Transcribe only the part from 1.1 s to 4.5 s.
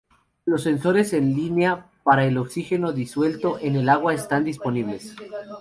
en línea para el oxígeno disuelto en el agua están